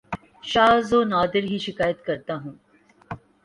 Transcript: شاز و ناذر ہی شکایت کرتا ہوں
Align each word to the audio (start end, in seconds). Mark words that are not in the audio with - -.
شاز 0.43 0.93
و 0.93 0.99
ناذر 1.03 1.43
ہی 1.43 1.57
شکایت 1.59 1.99
کرتا 2.05 2.35
ہوں 2.35 2.55